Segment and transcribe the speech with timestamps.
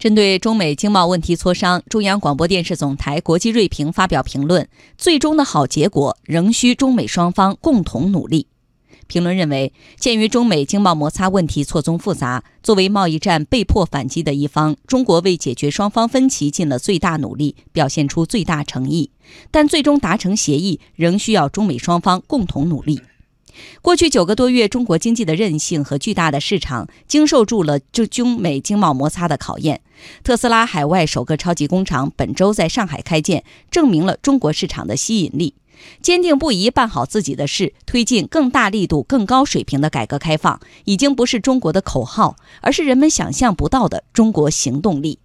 [0.00, 8.46] 针对中美经贸问题磋商，中央广播电视总台国际锐评发表评论：最终的好结果仍需中美双方共同努力。
[9.08, 19.10] 评论认为，鉴于中美经贸摩擦问题错综复杂，作为贸易战被迫反击的一方，中国为解决双方分歧尽了最大努力，表现出最大诚意。
[19.50, 23.02] 但最终达成协议，仍需要中美双方共同努力。
[23.82, 29.80] 过去九个多月，中国经济的韧性和巨大的市场经受住了这中美经贸摩擦的考验。
[30.22, 35.54] 特斯拉海外首个超级工厂本周在上海开建，证明了中国市场的吸引力。
[36.02, 45.18] 坚定不移办好自己的事，推进更大力度、更高水平的改革开放，已经不是中国的口号，而是人们想象不到的中国行动力。